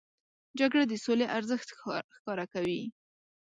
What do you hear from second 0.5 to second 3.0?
جګړه د سولې ارزښت ښکاره کوي